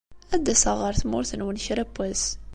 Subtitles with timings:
[0.35, 2.23] Ad d-aseɣ ɣer tmurt-nwen kra n wass.